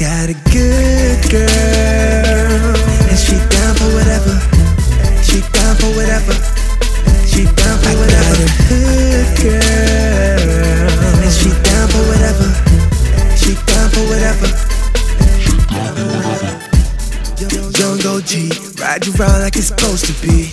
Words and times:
got 0.00 0.30
a 0.30 0.34
good 0.48 1.20
girl, 1.28 1.44
and 1.44 3.18
she 3.20 3.36
down 3.52 3.76
for 3.76 3.92
whatever. 3.92 4.32
She 5.20 5.44
down 5.52 5.76
for 5.76 5.92
whatever. 5.92 6.32
She 7.28 7.44
down 7.44 7.76
for 7.84 7.92
whatever. 8.00 8.08
I 8.08 8.08
got 8.08 8.40
a 8.40 8.48
good 8.64 9.28
girl, 9.44 10.40
and 11.20 11.32
she 11.36 11.52
down 11.68 11.86
for 11.92 12.00
whatever. 12.08 12.48
She 13.36 13.52
down 13.68 13.90
for 13.92 14.04
whatever. 14.08 14.48
Young 17.76 18.00
OG, 18.00 18.80
ride 18.80 19.04
you 19.04 19.12
around 19.20 19.40
like 19.42 19.56
it's 19.56 19.66
supposed 19.66 20.06
to 20.06 20.14
be. 20.26 20.48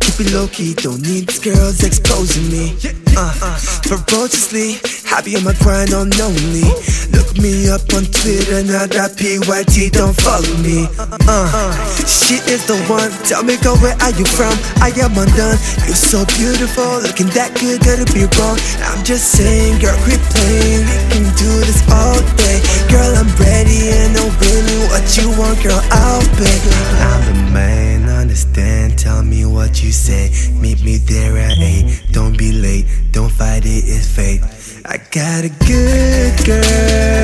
Keep 0.00 0.20
it 0.20 0.32
low 0.34 0.46
key, 0.48 0.74
don't 0.74 1.00
need 1.00 1.26
these 1.26 1.38
girls 1.38 1.82
exposing 1.82 2.50
me. 2.50 3.09
Uh, 3.20 3.52
ferociously, 3.84 4.80
happy 5.04 5.36
on 5.36 5.44
my 5.44 5.52
grind 5.60 5.92
on 5.92 6.08
lonely. 6.16 6.64
Look 7.12 7.36
me 7.36 7.68
up 7.68 7.84
on 7.92 8.08
Twitter, 8.08 8.64
now 8.64 8.88
that 8.88 9.20
PYT 9.20 9.92
don't 9.92 10.16
follow 10.24 10.48
me. 10.64 10.88
Uh, 11.28 11.76
she 12.08 12.40
is 12.48 12.64
the 12.64 12.80
one. 12.88 13.12
Tell 13.28 13.44
me, 13.44 13.60
girl, 13.60 13.76
where 13.84 13.92
are 14.00 14.14
you 14.16 14.24
from? 14.24 14.56
I 14.80 14.88
am 15.04 15.12
undone. 15.20 15.60
You're 15.84 16.00
so 16.00 16.24
beautiful, 16.40 17.04
looking 17.04 17.28
that 17.36 17.52
good, 17.60 17.84
gotta 17.84 18.08
be 18.08 18.24
wrong. 18.40 18.56
I'm 18.88 19.04
just 19.04 19.36
saying, 19.36 19.84
girl, 19.84 20.00
quit 20.08 20.24
playing. 20.32 20.88
We 20.88 20.96
can 21.12 21.26
do 21.36 21.50
this 21.68 21.84
all 21.92 22.16
day. 22.40 22.64
Girl, 22.88 23.20
I'm 23.20 23.28
ready 23.36 23.92
and 23.92 24.16
I'm 24.16 24.32
willing. 24.40 24.80
What 24.88 25.04
you 25.20 25.28
want, 25.36 25.60
girl, 25.60 25.76
I'll 25.92 26.24
pay. 26.40 26.69
I 34.84 34.96
got 35.10 35.44
a 35.44 35.50
good 35.66 36.46
girl, 36.46 37.19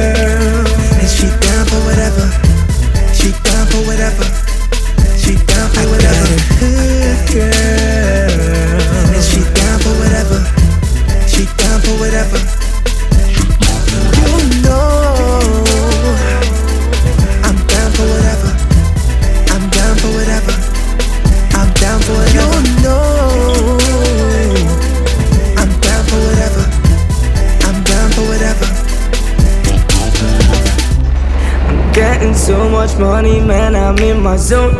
Getting 32.27 32.42
so 32.42 32.69
much 32.70 32.98
money, 32.98 33.38
man, 33.38 33.77
I'm 33.77 33.96
in 33.98 34.20
my 34.20 34.36
zone. 34.36 34.74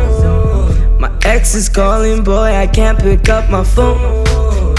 My 0.99 1.09
ex 1.23 1.55
is 1.55 1.69
calling, 1.69 2.21
boy, 2.21 2.53
I 2.53 2.67
can't 2.67 2.99
pick 2.99 3.29
up 3.29 3.49
my 3.49 3.63
phone. 3.63 4.26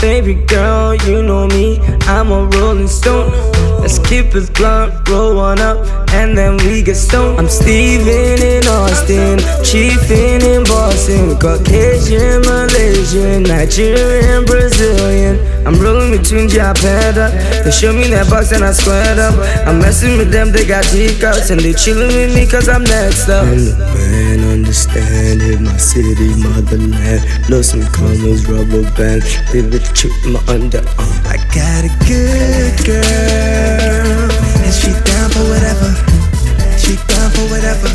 Baby 0.00 0.34
girl, 0.34 0.94
you 0.94 1.24
know 1.24 1.48
me, 1.48 1.80
I'm 2.02 2.30
a 2.30 2.44
rolling 2.56 2.86
stone. 2.86 3.32
Let's 3.80 3.98
keep 3.98 4.34
it 4.36 4.54
blunt, 4.54 5.08
roll 5.08 5.34
one 5.34 5.58
up, 5.58 5.78
and 6.12 6.38
then 6.38 6.56
we 6.58 6.82
get 6.82 6.94
stoned. 6.94 7.38
I'm 7.38 7.48
Steven 7.48 8.40
in 8.40 8.66
Austin, 8.68 9.38
Chiefin 9.66 10.42
in 10.42 10.62
Boston, 10.64 11.36
Caucasian, 11.38 12.42
Malaysian, 12.42 13.42
Nigerian, 13.42 14.44
Brazilian. 14.44 15.38
I'm 15.66 15.80
rolling 15.80 16.16
between 16.16 16.48
Japan. 16.48 17.18
Uh, 17.18 17.30
they 17.64 17.70
show 17.72 17.92
me 17.92 18.08
that 18.10 18.30
box 18.30 18.52
and 18.52 18.62
I 18.62 18.72
squared 18.72 19.18
up. 19.18 19.34
I'm 19.66 19.80
messing 19.80 20.16
with 20.16 20.30
them, 20.30 20.52
they 20.52 20.64
got 20.64 20.84
decoys, 20.92 21.50
and 21.50 21.60
they 21.60 21.72
chillin' 21.72 22.14
with 22.14 22.34
me 22.36 22.46
cause 22.46 22.68
I'm 22.68 22.84
next 22.84 23.28
up. 23.28 23.46
Understand 24.68 25.40
it, 25.40 25.60
my 25.62 25.74
city, 25.78 26.28
motherland. 26.44 27.24
Love 27.48 27.64
some 27.64 27.80
commas, 27.86 28.46
rubber 28.50 28.82
band, 28.92 29.24
leave 29.54 29.72
it 29.72 29.94
chick 29.94 30.12
my 30.26 30.40
underarm. 30.44 31.24
I 31.24 31.40
got 31.56 31.88
a 31.88 31.92
good 32.04 32.76
girl, 32.84 34.28
and 34.28 34.74
she 34.76 34.92
down 35.08 35.30
for 35.32 35.48
whatever. 35.48 35.96
She 36.76 36.96
down 37.08 37.30
for 37.32 37.48
whatever. 37.48 37.88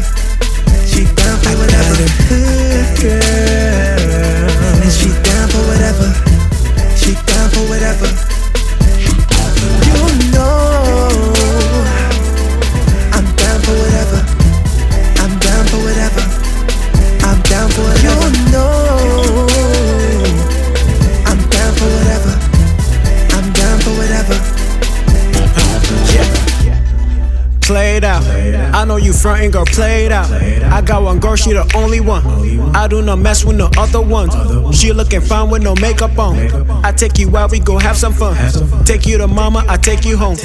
Play 27.74 27.98
it 27.98 28.04
out. 28.04 28.24
I 28.76 28.86
know 28.86 28.98
you 28.98 29.14
frontin', 29.14 29.50
girl, 29.50 29.66
play 29.66 30.06
it 30.06 30.12
out. 30.12 30.32
I 30.32 30.80
got 30.80 31.02
one 31.02 31.20
girl, 31.20 31.36
she 31.36 31.54
the 31.54 31.66
only 31.76 32.00
one. 32.00 32.24
I 32.76 32.88
do 32.88 33.02
not 33.02 33.18
mess 33.18 33.44
with 33.44 33.58
no 33.58 33.68
other 33.80 34.00
ones. 34.00 34.36
She 34.78 34.94
looking 34.94 35.22
fine 35.22 35.50
with 35.50 35.64
no 35.64 35.74
makeup 35.82 36.16
on. 36.20 36.38
I 36.86 36.92
take 36.92 37.18
you 37.18 37.36
out, 37.36 37.50
we 37.50 37.58
go 37.58 37.80
have 37.80 37.98
some 37.98 38.14
fun. 38.14 38.38
Take 38.86 39.08
you 39.08 39.18
to 39.18 39.28
mama, 39.28 39.66
I 39.68 39.78
take 39.78 40.06
you 40.06 40.18
home. 40.18 40.38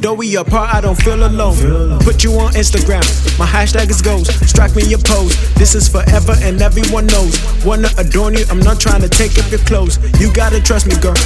Though 0.00 0.14
we 0.14 0.36
apart, 0.36 0.72
I 0.72 0.80
don't 0.80 0.94
feel 0.94 1.26
alone. 1.26 1.98
Put 2.04 2.22
you 2.22 2.30
on 2.38 2.52
Instagram, 2.52 3.02
my 3.36 3.46
hashtag 3.46 3.90
is 3.90 4.00
goals. 4.00 4.28
Strike 4.48 4.76
me 4.76 4.84
your 4.84 5.00
pose. 5.00 5.34
This 5.54 5.74
is 5.74 5.88
forever 5.88 6.36
and 6.40 6.62
everyone 6.62 7.08
knows. 7.08 7.34
Wanna 7.64 7.88
adorn 7.98 8.34
you, 8.34 8.44
I'm 8.48 8.60
not 8.60 8.78
trying 8.78 9.02
to 9.02 9.08
take 9.08 9.36
off 9.38 9.50
your 9.50 9.58
clothes. 9.66 9.98
You 10.20 10.32
gotta 10.32 10.62
trust 10.62 10.86
me, 10.86 10.94
girl. 11.00 11.16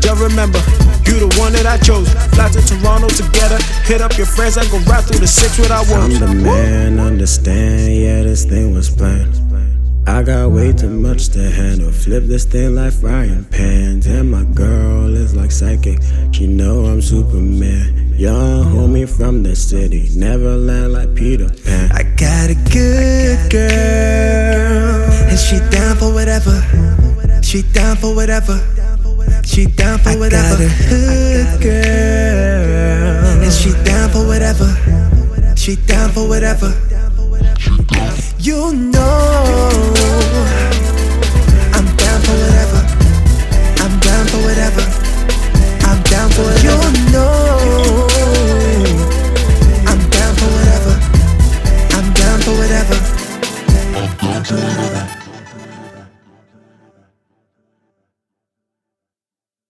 Just 0.00 0.20
remember, 0.20 0.58
you 1.04 1.18
the 1.20 1.34
one 1.38 1.52
that 1.52 1.66
I 1.66 1.76
chose. 1.78 2.08
Fly 2.34 2.48
to 2.48 2.60
Toronto 2.62 3.08
together, 3.08 3.58
hit 3.84 4.00
up 4.00 4.16
your 4.16 4.26
friends, 4.26 4.56
I 4.56 4.64
go 4.70 4.78
right 4.90 5.04
through 5.04 5.20
the 5.20 5.26
six 5.26 5.58
without 5.58 5.88
I'm 5.90 6.10
the 6.10 6.28
man, 6.28 6.98
understand, 6.98 7.94
yeah, 7.94 8.22
this 8.22 8.44
thing 8.44 8.74
was 8.74 8.90
planned. 8.90 9.48
I 10.08 10.22
got 10.22 10.52
way 10.52 10.72
too 10.72 10.88
much 10.88 11.28
to 11.30 11.50
handle. 11.50 11.92
Flip 11.92 12.24
this 12.24 12.46
thing 12.46 12.74
like 12.74 12.94
frying 12.94 13.44
pans. 13.44 14.06
And 14.06 14.30
my 14.30 14.42
girl 14.42 15.14
is 15.14 15.36
like 15.36 15.50
psychic. 15.50 16.00
She 16.32 16.46
know 16.46 16.86
I'm 16.86 17.02
Superman. 17.02 18.14
Young 18.16 18.64
homie 18.64 19.06
from 19.06 19.42
the 19.42 19.54
city. 19.54 20.08
Never 20.16 20.56
land 20.56 20.94
like 20.94 21.14
Peter 21.14 21.50
Pan. 21.50 21.92
I 21.92 22.04
got 22.16 22.48
a 22.48 22.54
good 22.72 23.50
girl, 23.50 25.12
and 25.28 25.38
she 25.38 25.58
down 25.70 25.96
for 25.96 26.10
whatever. 26.12 26.56
She 27.42 27.60
down 27.60 27.96
for 27.96 28.14
whatever. 28.14 28.58
She 29.48 29.64
down 29.64 29.98
for 29.98 30.10
I 30.10 30.16
whatever. 30.16 30.56
Got 30.56 30.60
a 30.60 30.68
hood 30.68 31.62
girl. 31.62 33.42
And 33.42 33.52
she 33.52 33.72
down 33.82 34.10
for 34.10 34.26
whatever. 34.26 34.68
She 35.56 35.76
down 35.76 36.10
for 36.10 36.28
whatever. 36.28 36.68
You 38.38 38.74
know 38.74 39.94
I'm 41.72 41.86
down 41.96 42.20
for 42.20 42.36
whatever. 42.36 42.80
I'm 43.80 43.98
down 44.00 44.26
for 44.28 44.40
whatever. 44.44 44.84
I'm 45.88 46.02
down 46.02 46.28
for 46.30 46.42
whatever. 46.42 46.68
You 46.68 46.76
know 47.10 48.06
I'm 49.88 50.00
down 50.10 50.34
for 50.36 50.48
whatever. 50.56 50.94
I'm 51.96 52.12
down 52.12 52.38
for 52.42 52.52
whatever. 52.52 52.98
I'm 53.96 54.12
down 54.18 54.44
for 54.44 54.54
whatever. 54.54 55.17